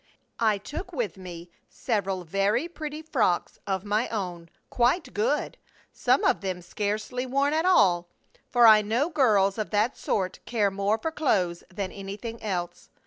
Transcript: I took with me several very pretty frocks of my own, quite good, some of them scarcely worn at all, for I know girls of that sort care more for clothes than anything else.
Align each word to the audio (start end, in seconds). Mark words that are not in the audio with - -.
I 0.39 0.57
took 0.57 0.91
with 0.91 1.15
me 1.15 1.51
several 1.69 2.23
very 2.23 2.67
pretty 2.67 3.03
frocks 3.03 3.59
of 3.67 3.85
my 3.85 4.09
own, 4.09 4.49
quite 4.71 5.13
good, 5.13 5.57
some 5.93 6.23
of 6.23 6.41
them 6.41 6.63
scarcely 6.63 7.27
worn 7.27 7.53
at 7.53 7.65
all, 7.65 8.07
for 8.49 8.65
I 8.65 8.81
know 8.81 9.11
girls 9.11 9.59
of 9.59 9.69
that 9.69 9.95
sort 9.95 10.39
care 10.47 10.71
more 10.71 10.97
for 10.97 11.11
clothes 11.11 11.63
than 11.69 11.91
anything 11.91 12.41
else. 12.41 12.89